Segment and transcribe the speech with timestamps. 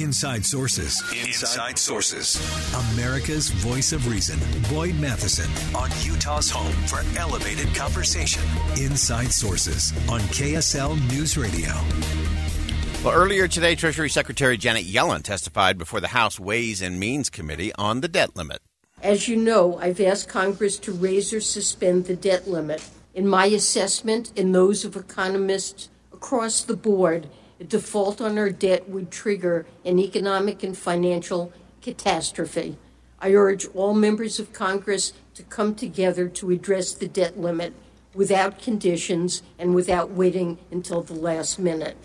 [0.00, 1.02] Inside Sources.
[1.12, 2.38] Inside Sources.
[2.92, 4.38] America's voice of reason.
[4.72, 8.42] Boyd Matheson on Utah's home for elevated conversation.
[8.78, 11.72] Inside Sources on KSL News Radio.
[13.04, 17.72] Well, earlier today, Treasury Secretary Janet Yellen testified before the House Ways and Means Committee
[17.76, 18.60] on the debt limit.
[19.02, 22.82] As you know, I've asked Congress to raise or suspend the debt limit.
[23.14, 27.28] In my assessment and those of economists across the board,
[27.60, 32.78] a default on our debt would trigger an economic and financial catastrophe.
[33.20, 37.74] I urge all members of Congress to come together to address the debt limit
[38.14, 41.98] without conditions and without waiting until the last minute.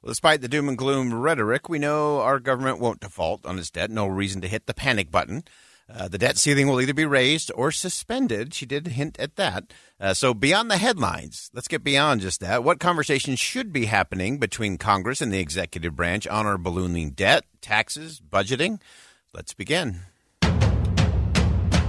[0.00, 3.70] Well, despite the doom and gloom rhetoric, we know our government won't default on its
[3.70, 3.90] debt.
[3.90, 5.42] No reason to hit the panic button.
[5.92, 8.52] Uh, the debt ceiling will either be raised or suspended.
[8.52, 9.72] She did hint at that.
[9.98, 12.62] Uh, so, beyond the headlines, let's get beyond just that.
[12.62, 17.44] What conversations should be happening between Congress and the executive branch on our ballooning debt,
[17.62, 18.80] taxes, budgeting?
[19.32, 20.00] Let's begin.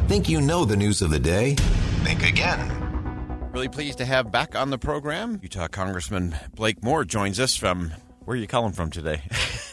[0.08, 1.55] Think you know the news of the day?
[2.03, 3.49] Think again.
[3.52, 7.93] Really pleased to have back on the program Utah Congressman Blake Moore joins us from
[8.26, 9.23] where are you calling from today?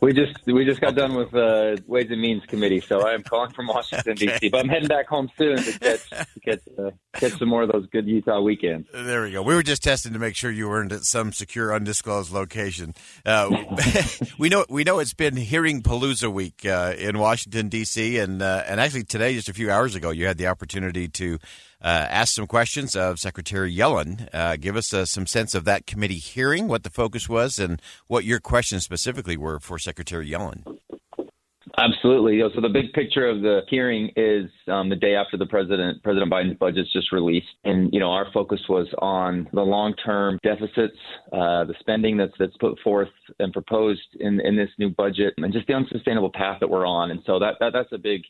[0.00, 3.22] we just we just got done with uh, Ways and Means Committee, so I am
[3.22, 4.26] calling from Washington okay.
[4.26, 4.48] D.C.
[4.50, 7.72] But I'm heading back home soon to catch to catch, uh, catch some more of
[7.72, 8.88] those good Utah weekends.
[8.92, 9.42] There we go.
[9.42, 12.94] We were just testing to make sure you weren't at some secure, undisclosed location.
[13.24, 13.50] Uh,
[14.38, 18.18] we know we know it's been Hearing Palooza week uh, in Washington D.C.
[18.18, 21.38] and uh, and actually today, just a few hours ago, you had the opportunity to
[21.88, 24.28] ask some questions of Secretary Yellen.
[24.32, 27.80] Uh, give us uh, some sense of that committee hearing, what the focus was, and
[28.06, 30.78] what your questions specifically were for Secretary Yellen.
[31.76, 32.40] Absolutely.
[32.54, 36.30] So the big picture of the hearing is um, the day after the president President
[36.30, 40.96] Biden's budget's just released, and you know our focus was on the long-term deficits,
[41.32, 43.08] uh, the spending that's that's put forth
[43.40, 47.10] and proposed in in this new budget, and just the unsustainable path that we're on.
[47.10, 48.22] And so that, that that's a big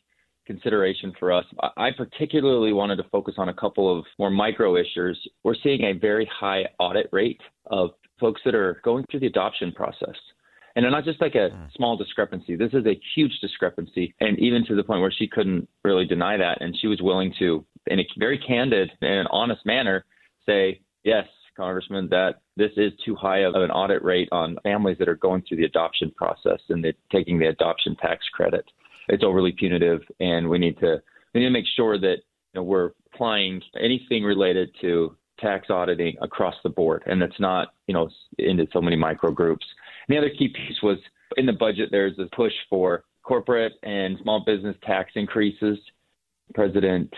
[0.45, 1.45] consideration for us.
[1.77, 5.19] I particularly wanted to focus on a couple of more micro issues.
[5.43, 9.71] We're seeing a very high audit rate of folks that are going through the adoption
[9.71, 10.15] process.
[10.75, 11.63] And not just like a hmm.
[11.75, 12.55] small discrepancy.
[12.55, 16.37] This is a huge discrepancy, and even to the point where she couldn't really deny
[16.37, 20.05] that, and she was willing to, in a very candid and honest manner,
[20.45, 25.07] say, "Yes, Congressman, that this is too high of an audit rate on families that
[25.07, 28.65] are going through the adoption process and taking the adoption tax credit."
[29.07, 31.01] It's overly punitive, and we need to
[31.33, 32.17] we need to make sure that
[32.53, 37.73] you know, we're applying anything related to tax auditing across the board, and it's not
[37.87, 39.65] you know into so many micro groups.
[40.07, 40.97] And the other key piece was
[41.37, 41.89] in the budget.
[41.91, 45.77] There's a push for corporate and small business tax increases.
[46.53, 47.11] President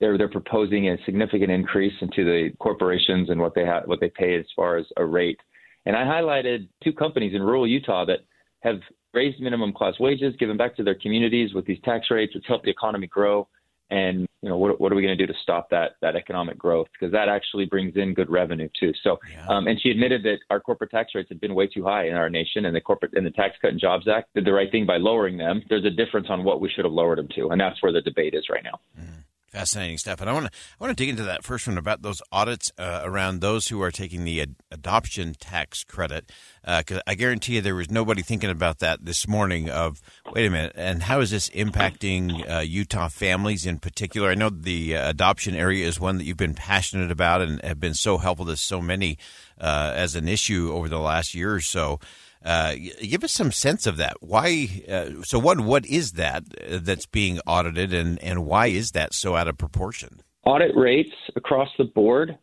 [0.00, 4.10] they're they're proposing a significant increase into the corporations and what they have what they
[4.10, 5.40] pay as far as a rate.
[5.86, 8.20] And I highlighted two companies in rural Utah that
[8.60, 8.80] have
[9.16, 12.34] raised minimum class wages, given back to their communities with these tax rates.
[12.36, 13.48] It's helped the economy grow.
[13.88, 16.58] And you know what, what are we going to do to stop that that economic
[16.58, 16.88] growth?
[16.92, 18.92] Because that actually brings in good revenue too.
[19.04, 19.46] So, yeah.
[19.48, 22.14] um, and she admitted that our corporate tax rates have been way too high in
[22.14, 24.70] our nation, and the corporate and the Tax Cut and Jobs Act did the right
[24.72, 25.62] thing by lowering them.
[25.68, 28.02] There's a difference on what we should have lowered them to, and that's where the
[28.02, 28.80] debate is right now.
[29.00, 29.22] Mm.
[29.56, 32.02] Fascinating stuff, and I want to I want to dig into that first one about
[32.02, 36.30] those audits uh, around those who are taking the ad- adoption tax credit.
[36.60, 39.70] Because uh, I guarantee you, there was nobody thinking about that this morning.
[39.70, 44.28] Of wait a minute, and how is this impacting uh, Utah families in particular?
[44.28, 47.80] I know the uh, adoption area is one that you've been passionate about and have
[47.80, 49.16] been so helpful to so many
[49.58, 51.98] uh, as an issue over the last year or so.
[52.46, 54.16] Uh, give us some sense of that.
[54.20, 54.68] Why?
[54.88, 59.12] Uh, so, one, what is that uh, that's being audited, and and why is that
[59.12, 60.22] so out of proportion?
[60.44, 62.38] Audit rates across the board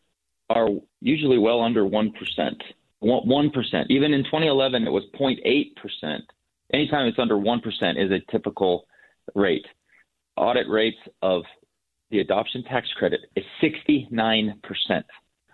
[0.49, 0.67] are
[0.99, 2.61] usually well under one percent.
[2.99, 3.89] One percent.
[3.89, 6.23] Even in 2011, it was 0.8 percent
[6.73, 7.59] anytime it's under 1%
[8.03, 8.87] is a typical
[9.35, 9.65] rate.
[10.35, 11.43] Audit rates of
[12.09, 14.53] the adoption tax credit is 69%,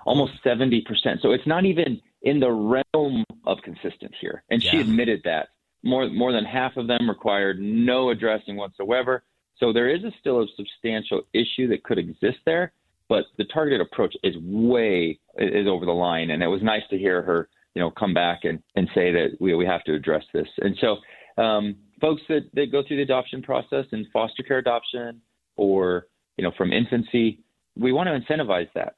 [0.06, 0.84] almost 70%.
[1.22, 4.44] So it's not even in the realm of consistent here.
[4.50, 4.72] And yeah.
[4.72, 5.50] she admitted that.
[5.84, 9.24] More, more than half of them required no addressing whatsoever.
[9.58, 12.74] So there is a still a substantial issue that could exist there,
[13.08, 16.32] but the targeted approach is way is over the line.
[16.32, 19.38] And it was nice to hear her, you know, come back and, and say that
[19.40, 20.48] we, we have to address this.
[20.58, 20.98] And so
[21.42, 25.22] um, folks that, that go through the adoption process and foster care adoption
[25.56, 26.08] or,
[26.38, 27.40] you know, from infancy,
[27.78, 28.96] we want to incentivize that.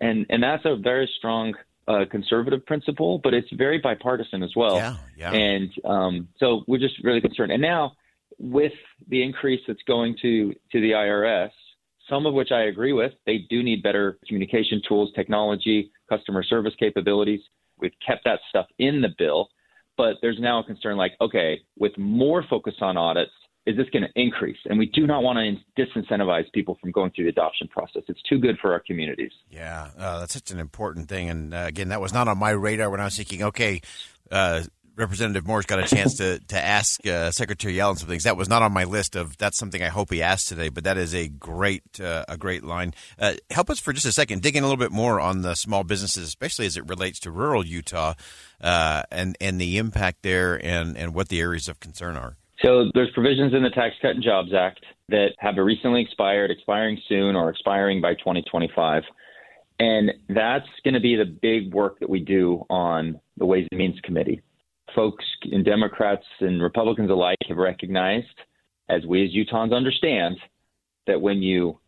[0.00, 1.54] And, and that's a very strong
[1.88, 4.76] uh, conservative principle, but it's very bipartisan as well.
[4.76, 5.32] Yeah, yeah.
[5.32, 7.50] And um, so we're just really concerned.
[7.50, 7.92] And now
[8.38, 8.72] with
[9.08, 11.50] the increase that's going to, to the IRS,
[12.08, 16.74] some of which I agree with, they do need better communication tools, technology, customer service
[16.78, 17.40] capabilities.
[17.78, 19.48] We've kept that stuff in the bill,
[19.96, 23.32] but there's now a concern like, okay, with more focus on audits,
[23.68, 24.56] is this going to increase?
[24.64, 28.02] And we do not want to disincentivize people from going through the adoption process.
[28.08, 29.32] It's too good for our communities.
[29.50, 31.28] Yeah, uh, that's such an important thing.
[31.28, 33.82] And uh, again, that was not on my radar when I was thinking, okay,
[34.30, 34.62] uh,
[34.96, 38.24] Representative Moore's got a chance to to ask uh, Secretary Yellen some things.
[38.24, 40.70] That was not on my list of that's something I hope he asked today.
[40.70, 42.94] But that is a great uh, a great line.
[43.18, 45.54] Uh, help us for just a second, dig in a little bit more on the
[45.54, 48.14] small businesses, especially as it relates to rural Utah,
[48.62, 52.37] uh, and and the impact there, and and what the areas of concern are.
[52.64, 57.00] So there's provisions in the Tax Cut and Jobs Act that have recently expired, expiring
[57.08, 59.02] soon, or expiring by 2025.
[59.78, 63.78] And that's going to be the big work that we do on the Ways and
[63.78, 64.42] Means Committee
[64.94, 68.26] folks and Democrats and Republicans alike have recognized,
[68.88, 70.36] as we as Utahns understand,
[71.06, 71.78] that when you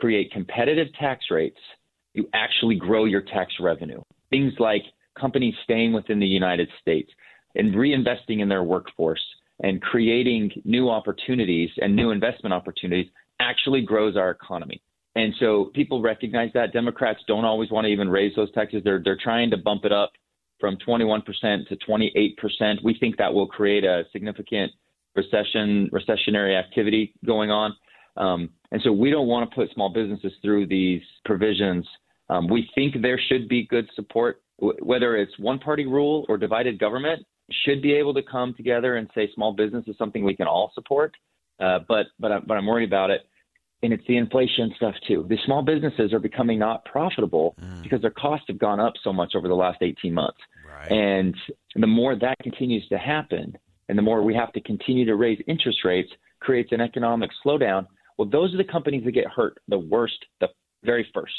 [0.00, 1.58] create competitive tax rates,
[2.14, 4.02] you actually grow your tax revenue.
[4.30, 4.82] Things like
[5.18, 7.10] companies staying within the United States
[7.54, 9.24] and reinvesting in their workforce
[9.60, 13.10] and creating new opportunities and new investment opportunities
[13.40, 14.82] actually grows our economy.
[15.14, 16.72] And so people recognize that.
[16.72, 18.82] Democrats don't always want to even raise those taxes.
[18.84, 20.12] They're they're trying to bump it up
[20.58, 21.24] from 21%
[21.68, 22.84] to 28%.
[22.84, 24.70] We think that will create a significant
[25.16, 27.74] recession, recessionary activity going on.
[28.16, 31.86] Um, and so we don't want to put small businesses through these provisions.
[32.30, 36.78] Um, we think there should be good support, whether it's one party rule or divided
[36.78, 37.26] government,
[37.64, 40.72] should be able to come together and say small business is something we can all
[40.74, 41.14] support.
[41.60, 43.22] Uh, but but I, but I'm worried about it,
[43.82, 45.26] and it's the inflation stuff too.
[45.28, 47.82] The small businesses are becoming not profitable mm.
[47.82, 50.38] because their costs have gone up so much over the last 18 months.
[50.90, 51.36] And
[51.76, 53.56] the more that continues to happen,
[53.88, 56.10] and the more we have to continue to raise interest rates,
[56.40, 57.86] creates an economic slowdown.
[58.18, 60.48] Well, those are the companies that get hurt the worst, the
[60.84, 61.32] very first.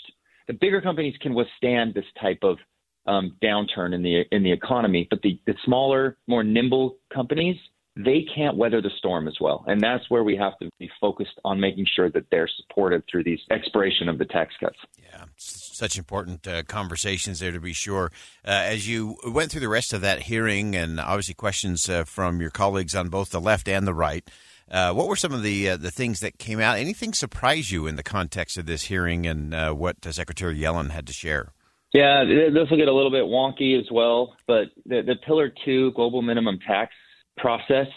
[0.47, 2.57] The bigger companies can withstand this type of
[3.05, 7.57] um, downturn in the in the economy, but the, the smaller, more nimble companies
[7.95, 9.63] they can't weather the storm as well.
[9.67, 13.23] And that's where we have to be focused on making sure that they're supported through
[13.23, 14.77] these expiration of the tax cuts.
[14.97, 18.11] Yeah, such important uh, conversations there to be sure.
[18.45, 22.41] Uh, as you went through the rest of that hearing, and obviously questions uh, from
[22.41, 24.27] your colleagues on both the left and the right.
[24.71, 26.79] Uh, what were some of the uh, the things that came out?
[26.79, 31.05] Anything surprise you in the context of this hearing and uh, what Secretary Yellen had
[31.05, 31.49] to share?
[31.93, 35.91] Yeah, this will get a little bit wonky as well, but the, the Pillar Two
[35.91, 36.91] global minimum tax
[37.37, 37.87] process.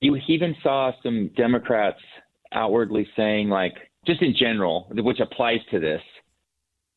[0.00, 1.98] You even saw some Democrats
[2.52, 3.74] outwardly saying, like,
[4.06, 6.02] just in general, which applies to this,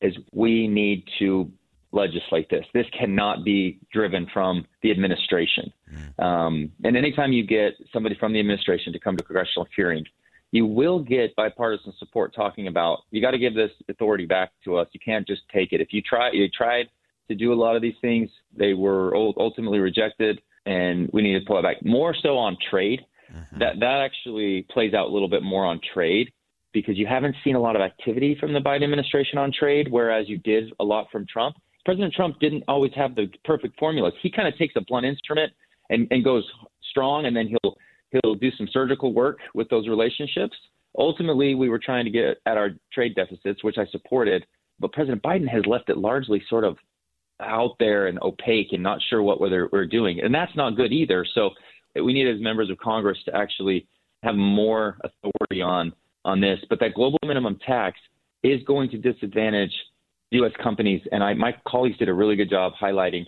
[0.00, 1.50] is we need to
[1.90, 2.64] legislate this.
[2.72, 5.72] This cannot be driven from the administration.
[5.92, 6.24] Mm.
[6.24, 10.04] Um, and anytime you get somebody from the administration to come to congressional hearing,
[10.50, 14.76] you will get bipartisan support talking about you got to give this authority back to
[14.76, 14.88] us.
[14.92, 15.80] You can't just take it.
[15.80, 16.86] If you try, you tried
[17.28, 21.44] to do a lot of these things, they were ultimately rejected and we need to
[21.46, 23.00] pull it back more so on trade.
[23.32, 23.58] Mm-hmm.
[23.58, 26.32] That that actually plays out a little bit more on trade
[26.72, 30.28] because you haven't seen a lot of activity from the Biden administration on trade, whereas
[30.28, 31.56] you did a lot from Trump.
[31.84, 34.14] President Trump didn't always have the perfect formulas.
[34.22, 35.52] He kind of takes a blunt instrument
[35.90, 36.44] and, and goes
[36.90, 37.76] strong, and then he'll
[38.10, 40.56] he'll do some surgical work with those relationships.
[40.96, 44.44] Ultimately, we were trying to get at our trade deficits, which I supported,
[44.80, 46.76] but President Biden has left it largely sort of
[47.40, 50.20] out there and opaque and not sure what we're, we're doing.
[50.20, 51.24] And that's not good either.
[51.34, 51.50] So
[51.94, 53.86] we need as members of Congress to actually
[54.22, 55.92] have more authority on
[56.24, 56.58] on this.
[56.68, 57.98] But that global minimum tax
[58.42, 59.72] is going to disadvantage
[60.32, 60.52] U.S.
[60.62, 61.00] companies.
[61.12, 63.24] And I, my colleagues did a really good job highlighting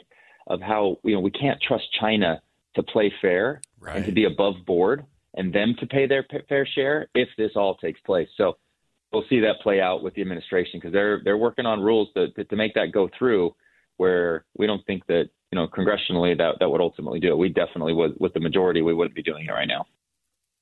[0.48, 2.40] of how you know we can't trust China
[2.76, 3.96] to play fair right.
[3.96, 7.76] and to be above board and them to pay their fair share if this all
[7.76, 8.28] takes place.
[8.36, 8.56] So
[9.12, 12.30] we'll see that play out with the administration because they're they're working on rules to,
[12.32, 13.54] to, to make that go through
[13.96, 17.38] where we don't think that you know, congressionally that that would ultimately do it.
[17.38, 19.86] We definitely would, with the majority, we wouldn't be doing it right now.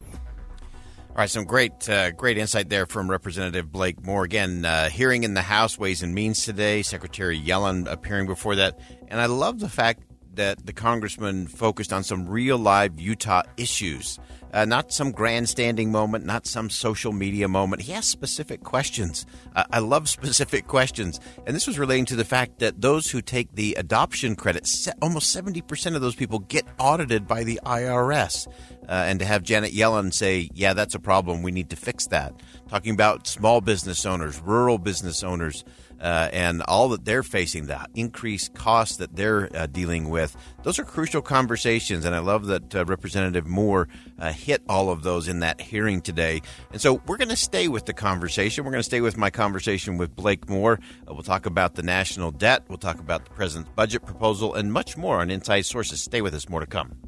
[0.01, 4.25] All right, some great, uh, great insight there from Representative Blake Moore.
[4.25, 8.79] Again, uh, hearing in the House Ways and Means today, Secretary Yellen appearing before that,
[9.09, 10.08] and I love the fact
[10.39, 14.19] that the congressman focused on some real live Utah issues.
[14.53, 17.83] Uh, not some grandstanding moment, not some social media moment.
[17.83, 19.27] He asked specific questions.
[19.55, 21.21] Uh, I love specific questions.
[21.47, 24.67] And this was relating to the fact that those who take the adoption credit,
[25.03, 28.47] almost 70% of those people get audited by the IRS.
[28.89, 31.43] Uh, and to have Janet Yellen say, yeah, that's a problem.
[31.43, 32.33] We need to fix that.
[32.69, 35.65] Talking about small business owners, rural business owners,
[36.01, 40.37] uh, and all that they're facing, the increased costs that they're uh, dealing with.
[40.63, 43.89] Those are crucial conversations, and I love that uh, Representative Moore
[44.19, 46.43] uh, hit all of those in that hearing today.
[46.73, 48.65] And so we're going to stay with the conversation.
[48.65, 50.79] We're going to stay with my conversation with Blake Moore.
[51.09, 54.73] Uh, we'll talk about the national debt, we'll talk about the president's budget proposal, and
[54.73, 56.03] much more on Inside Sources.
[56.03, 57.08] Stay with us, more to come.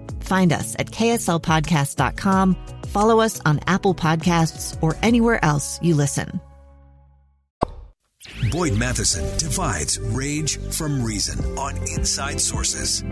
[0.31, 2.55] Find us at kslpodcast.com
[2.91, 6.39] follow us on Apple Podcasts or anywhere else you listen.
[8.51, 13.03] Boyd Matheson divides rage from reason on Inside Sources.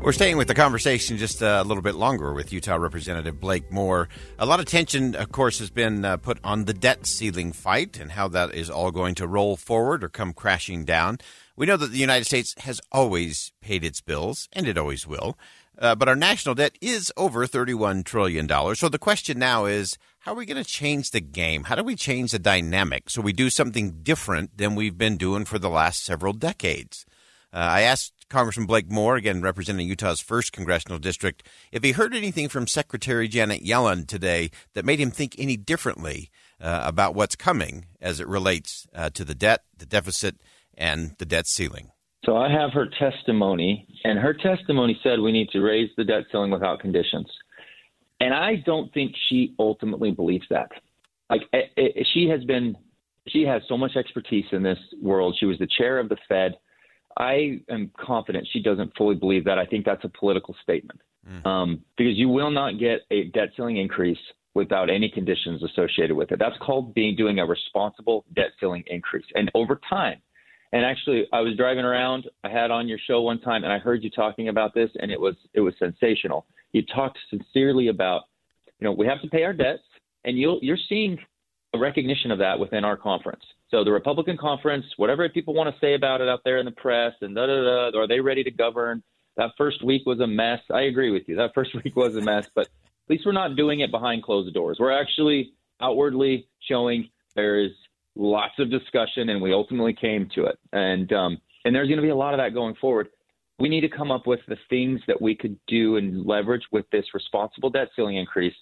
[0.00, 4.08] We're staying with the conversation just a little bit longer with Utah Representative Blake Moore.
[4.38, 8.00] A lot of tension, of course, has been uh, put on the debt ceiling fight
[8.00, 11.18] and how that is all going to roll forward or come crashing down.
[11.56, 15.36] We know that the United States has always paid its bills, and it always will.
[15.78, 18.48] Uh, but our national debt is over $31 trillion.
[18.74, 21.64] So the question now is how are we going to change the game?
[21.64, 25.44] How do we change the dynamic so we do something different than we've been doing
[25.44, 27.06] for the last several decades?
[27.52, 32.14] Uh, I asked Congressman Blake Moore, again representing Utah's first congressional district, if he heard
[32.14, 37.36] anything from Secretary Janet Yellen today that made him think any differently uh, about what's
[37.36, 40.36] coming as it relates uh, to the debt, the deficit,
[40.74, 41.91] and the debt ceiling.
[42.24, 46.24] So I have her testimony, and her testimony said we need to raise the debt
[46.30, 47.26] ceiling without conditions.
[48.20, 50.70] And I don't think she ultimately believes that.
[51.28, 52.76] Like it, it, she has been,
[53.26, 55.36] she has so much expertise in this world.
[55.40, 56.52] She was the chair of the Fed.
[57.18, 59.58] I am confident she doesn't fully believe that.
[59.58, 61.44] I think that's a political statement mm.
[61.44, 64.18] um, because you will not get a debt ceiling increase
[64.54, 66.38] without any conditions associated with it.
[66.38, 69.24] That's called being doing a responsible debt ceiling increase.
[69.34, 70.20] And over time,
[70.72, 72.28] and actually, I was driving around.
[72.44, 75.10] I had on your show one time, and I heard you talking about this, and
[75.10, 76.46] it was it was sensational.
[76.72, 78.22] You talked sincerely about,
[78.78, 79.82] you know, we have to pay our debts,
[80.24, 81.18] and you'll you're seeing
[81.74, 83.42] a recognition of that within our conference.
[83.70, 86.72] So the Republican conference, whatever people want to say about it out there in the
[86.72, 89.02] press, and da da da, are they ready to govern?
[89.36, 90.60] That first week was a mess.
[90.70, 91.36] I agree with you.
[91.36, 94.52] That first week was a mess, but at least we're not doing it behind closed
[94.54, 94.78] doors.
[94.80, 95.52] We're actually
[95.82, 97.72] outwardly showing there is
[98.16, 100.58] lots of discussion, and we ultimately came to it.
[100.72, 103.08] And um, and there's going to be a lot of that going forward.
[103.58, 106.86] We need to come up with the things that we could do and leverage with
[106.90, 108.54] this responsible debt ceiling increase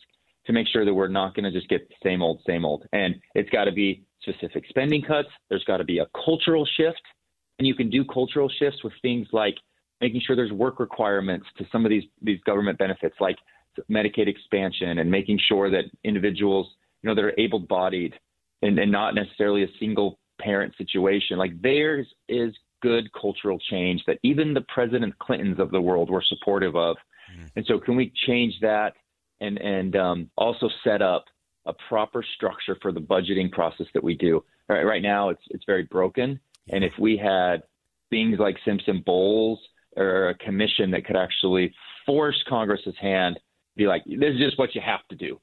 [0.46, 2.86] to make sure that we're not going to just get the same old, same old.
[2.92, 5.28] And it's got to be specific spending cuts.
[5.48, 7.00] There's got to be a cultural shift,
[7.58, 9.54] and you can do cultural shifts with things like
[10.00, 13.36] making sure there's work requirements to some of these these government benefits, like
[13.90, 16.68] Medicaid expansion, and making sure that individuals,
[17.02, 18.14] you know, that are able-bodied
[18.62, 21.38] and, and not necessarily a single parent situation.
[21.38, 26.22] Like theirs is good cultural change that even the President Clintons of the world were
[26.26, 26.96] supportive of.
[27.32, 27.46] Mm-hmm.
[27.56, 28.94] And so, can we change that
[29.40, 31.24] and and um, also set up
[31.66, 34.42] a proper structure for the budgeting process that we do?
[34.68, 36.40] Right, right now, it's it's very broken.
[36.70, 37.62] And if we had
[38.10, 39.58] things like Simpson Bowles
[39.96, 41.72] or a commission that could actually
[42.06, 43.38] force Congress's hand,
[43.76, 45.40] be like, this is just what you have to do.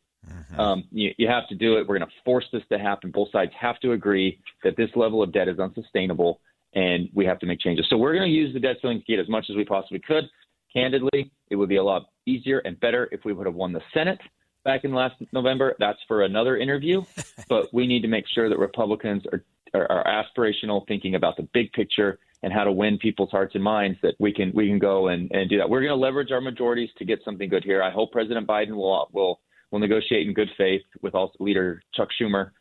[0.51, 0.59] Mm-hmm.
[0.59, 1.87] Um, you, you have to do it.
[1.87, 3.11] We're going to force this to happen.
[3.11, 6.39] Both sides have to agree that this level of debt is unsustainable,
[6.73, 7.85] and we have to make changes.
[7.89, 9.99] So we're going to use the debt ceiling to get as much as we possibly
[9.99, 10.25] could.
[10.71, 13.81] Candidly, it would be a lot easier and better if we would have won the
[13.93, 14.19] Senate
[14.63, 15.75] back in last November.
[15.79, 17.03] That's for another interview.
[17.49, 21.47] but we need to make sure that Republicans are, are, are aspirational, thinking about the
[21.53, 23.97] big picture and how to win people's hearts and minds.
[24.03, 25.69] That we can we can go and, and do that.
[25.69, 27.81] We're going to leverage our majorities to get something good here.
[27.81, 29.39] I hope President Biden will will
[29.71, 32.51] will negotiate in good faith with all leader Chuck Schumer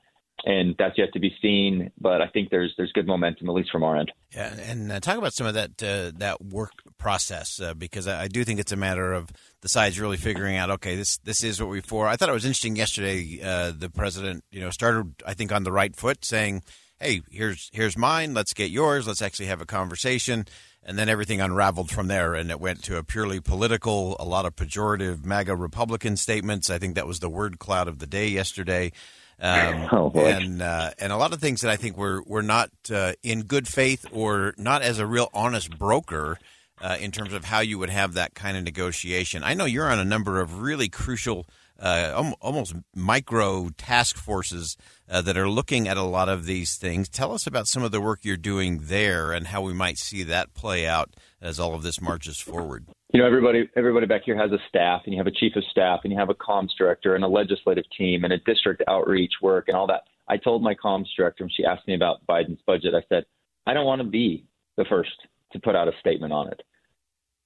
[0.44, 1.90] and that's yet to be seen.
[2.00, 4.12] But I think there's there's good momentum, at least from our end.
[4.34, 8.25] Yeah, and uh, talk about some of that uh, that work process uh, because I,
[8.25, 9.30] I, do think it's a matter of
[9.62, 10.70] the sides really figuring out.
[10.70, 12.06] Okay, this this is what we for.
[12.06, 13.40] I thought it was interesting yesterday.
[13.42, 16.62] Uh, the president, you know, started I think on the right foot, saying,
[17.00, 18.34] "Hey, here's here's mine.
[18.34, 19.06] Let's get yours.
[19.06, 20.46] Let's actually have a conversation."
[20.88, 24.47] And then everything unraveled from there, and it went to a purely political, a lot
[24.47, 26.71] of pejorative MAGA Republican statements.
[26.71, 28.93] I think that was the word cloud of the day yesterday.
[29.40, 32.71] Um, oh, and uh, and a lot of things that I think we're we're not
[32.90, 36.38] uh, in good faith or not as a real honest broker
[36.81, 39.43] uh, in terms of how you would have that kind of negotiation.
[39.43, 41.47] I know you're on a number of really crucial,
[41.80, 44.76] uh, almost micro task forces
[45.09, 47.09] uh, that are looking at a lot of these things.
[47.09, 50.23] Tell us about some of the work you're doing there and how we might see
[50.25, 52.87] that play out as all of this marches forward.
[53.12, 55.64] You know everybody everybody back here has a staff and you have a chief of
[55.71, 59.33] staff and you have a comms director and a legislative team and a district outreach
[59.40, 60.02] work and all that.
[60.28, 62.95] I told my comms director when she asked me about biden's budget.
[62.95, 63.25] I said
[63.66, 64.45] i don't want to be
[64.76, 65.11] the first
[65.52, 66.62] to put out a statement on it.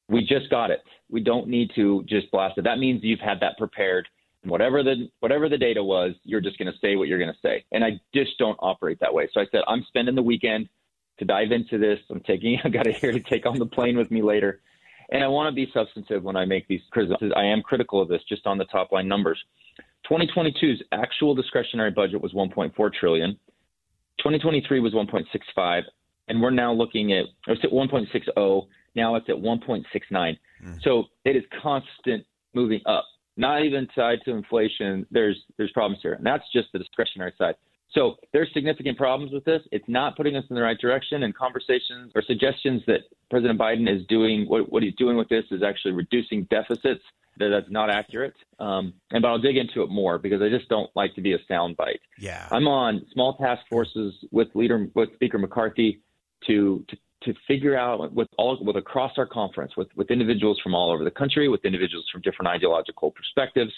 [0.08, 0.80] We just got it.
[1.08, 2.64] We don't need to just blast it.
[2.64, 4.06] That means you've had that prepared.
[4.06, 7.32] and whatever the whatever the data was you're just going to say what you're going
[7.32, 10.22] to say and i just don't operate that way so i said i'm spending the
[10.22, 10.68] weekend
[11.18, 13.96] to dive into this i'm taking i got it here to take on the plane
[13.96, 14.60] with me later
[15.10, 17.32] and I want to be substantive when I make these criticisms.
[17.36, 19.42] I am critical of this just on the top line numbers.
[20.10, 23.32] 2022's actual discretionary budget was 1.4 trillion.
[24.18, 25.82] 2023 was 1.65,
[26.28, 28.66] and we're now looking at it's at 1.60.
[28.94, 29.84] Now it's at 1.69.
[30.12, 30.82] Mm.
[30.82, 32.24] So it is constant
[32.54, 33.04] moving up.
[33.40, 35.06] Not even tied to inflation.
[35.10, 37.54] There's there's problems here, and that's just the discretionary side.
[37.92, 39.62] So there's significant problems with this.
[39.72, 41.22] It's not putting us in the right direction.
[41.24, 43.00] And conversations or suggestions that
[43.30, 47.02] President Biden is doing, what, what he's doing with this is actually reducing deficits.
[47.38, 48.34] That that's not accurate.
[48.58, 51.32] Um, and but I'll dig into it more because I just don't like to be
[51.32, 52.00] a soundbite.
[52.18, 56.02] Yeah, I'm on small task forces with leader with Speaker McCarthy
[56.46, 60.74] to to to figure out with all with across our conference with with individuals from
[60.74, 63.72] all over the country, with individuals from different ideological perspectives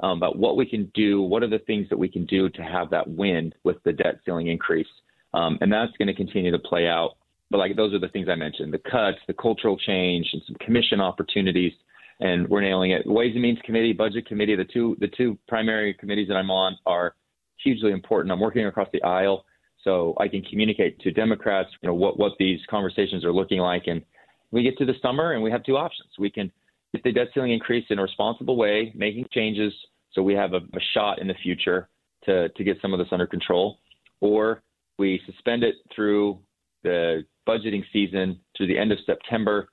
[0.00, 2.62] um, about what we can do, what are the things that we can do to
[2.62, 4.88] have that win with the debt ceiling increase.
[5.32, 7.16] Um, and that's going to continue to play out.
[7.50, 10.56] But like those are the things I mentioned: the cuts, the cultural change, and some
[10.56, 11.72] commission opportunities.
[12.20, 13.04] And we're nailing it.
[13.06, 16.78] Ways and Means Committee, Budget Committee, the two the two primary committees that I'm on
[16.86, 17.16] are
[17.62, 18.32] hugely important.
[18.32, 19.44] I'm working across the aisle,
[19.84, 23.84] so I can communicate to Democrats, you know, what what these conversations are looking like.
[23.86, 24.02] And
[24.50, 26.08] we get to the summer, and we have two options.
[26.18, 26.50] We can
[26.92, 29.72] if the debt ceiling increase in a responsible way, making changes
[30.12, 31.88] so we have a, a shot in the future
[32.24, 33.80] to, to get some of this under control,
[34.20, 34.62] or
[34.98, 36.38] we suspend it through
[36.84, 39.68] the budgeting season through the end of September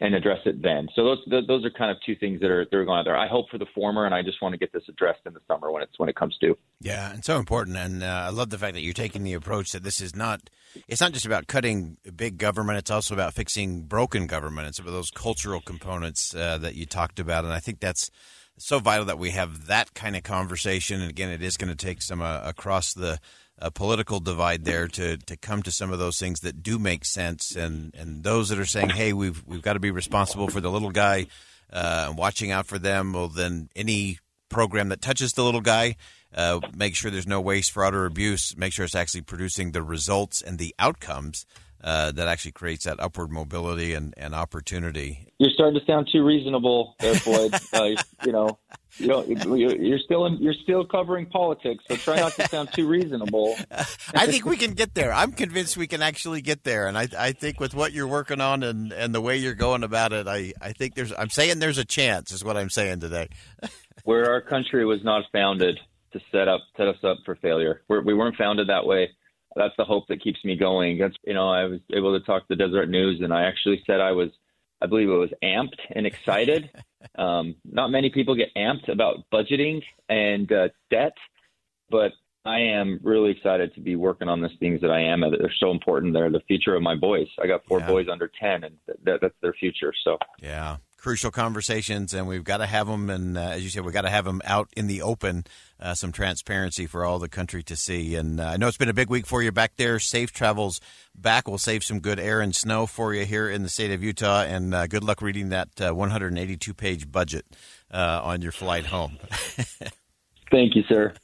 [0.00, 0.88] and address it then.
[0.96, 3.16] So those those are kind of two things that are that are going on there.
[3.16, 5.40] I hope for the former, and I just want to get this addressed in the
[5.46, 6.56] summer when it's when it comes due.
[6.80, 7.76] Yeah, and so important.
[7.76, 10.40] And uh, I love the fact that you're taking the approach that this is not
[10.88, 14.86] it's not just about cutting big government; it's also about fixing broken government and some
[14.86, 17.44] of those cultural components uh, that you talked about.
[17.44, 18.10] And I think that's
[18.56, 21.00] so vital that we have that kind of conversation.
[21.02, 23.18] And again, it is going to take some uh, across the
[23.60, 27.04] a political divide there to to come to some of those things that do make
[27.04, 30.60] sense, and and those that are saying, hey, we've we've got to be responsible for
[30.60, 31.26] the little guy,
[31.72, 33.12] uh, watching out for them.
[33.12, 34.18] Well, then any
[34.48, 35.96] program that touches the little guy.
[36.32, 38.56] Uh, make sure there's no waste, fraud, or abuse.
[38.56, 41.44] Make sure it's actually producing the results and the outcomes
[41.82, 45.26] uh, that actually creates that upward mobility and, and opportunity.
[45.38, 47.54] You're starting to sound too reasonable, there, Boyd.
[47.72, 47.84] uh,
[48.24, 48.58] you know,
[48.98, 52.86] you know, you're still in, you're still covering politics, so try not to sound too
[52.86, 53.56] reasonable.
[53.70, 55.12] I think we can get there.
[55.12, 58.40] I'm convinced we can actually get there, and I, I think with what you're working
[58.40, 61.12] on and, and the way you're going about it, I, I think there's.
[61.16, 63.28] I'm saying there's a chance, is what I'm saying today.
[64.04, 65.78] Where our country was not founded
[66.12, 67.82] to set up set us up for failure.
[67.88, 69.10] We're, we weren't founded that way
[69.56, 70.98] that's the hope that keeps me going.
[70.98, 74.00] That's you know, I was able to talk to Deseret News, and I actually said
[74.00, 74.30] I was,
[74.80, 76.70] I believe it was amped and excited.
[77.18, 81.14] um, not many people get amped about budgeting and uh, debt,
[81.90, 82.12] but
[82.44, 85.20] I am really excited to be working on these things that I am.
[85.20, 86.14] They're so important.
[86.14, 87.28] They're the future of my boys.
[87.42, 87.86] I got four yeah.
[87.86, 89.92] boys under ten, and that, that's their future.
[90.04, 93.10] So yeah, crucial conversations, and we've got to have them.
[93.10, 95.44] And uh, as you said, we've got to have them out in the open,
[95.80, 98.14] uh, some transparency for all the country to see.
[98.14, 99.98] And uh, I know it's been a big week for you back there.
[99.98, 100.80] Safe travels
[101.14, 101.48] back.
[101.48, 104.42] We'll save some good air and snow for you here in the state of Utah.
[104.42, 107.46] And uh, good luck reading that uh, 182 page budget
[107.90, 109.18] uh, on your flight home.
[110.50, 111.14] Thank you, sir.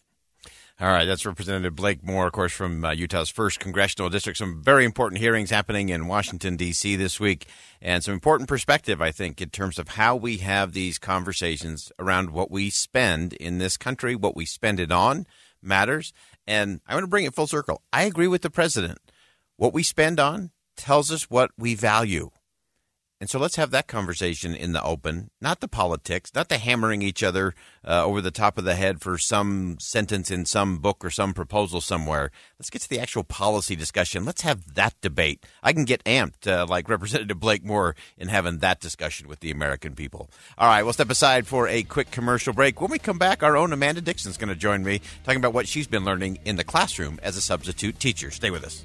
[0.79, 4.37] All right, that's Representative Blake Moore, of course, from uh, Utah's first congressional district.
[4.37, 6.97] Some very important hearings happening in Washington, D.C.
[6.97, 7.47] this week,
[7.81, 12.29] and some important perspective, I think, in terms of how we have these conversations around
[12.29, 15.27] what we spend in this country, what we spend it on
[15.63, 16.13] matters.
[16.47, 17.81] And I want to bring it full circle.
[17.91, 18.99] I agree with the president.
[19.57, 22.33] What we spend on tells us what we value.
[23.19, 27.01] And so let's have that conversation in the open, not the politics, not the hammering
[27.01, 31.03] each other uh, over the top of the head for some sentence in some book
[31.03, 32.31] or some proposal somewhere.
[32.59, 34.27] Let's get to the actual policy discussion.
[34.27, 35.47] Let's have that debate.
[35.63, 39.51] I can get amped uh, like Representative Blake Moore in having that discussion with the
[39.51, 40.29] American people.
[40.59, 42.83] All right, we'll step aside for a quick commercial break.
[42.83, 45.55] When we come back, our own Amanda Dixon is going to join me talking about
[45.55, 48.31] what she's been learning in the classroom as a substitute teacher.
[48.31, 48.85] Stay with us.